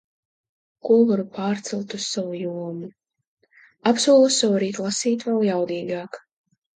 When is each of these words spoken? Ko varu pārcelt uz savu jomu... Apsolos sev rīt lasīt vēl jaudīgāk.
Ko 0.87 0.95
varu 1.09 1.25
pārcelt 1.33 1.91
uz 1.97 2.07
savu 2.13 2.39
jomu... 2.39 2.87
Apsolos 3.91 4.39
sev 4.45 4.57
rīt 4.65 4.81
lasīt 4.87 5.27
vēl 5.29 5.45
jaudīgāk. 5.49 6.19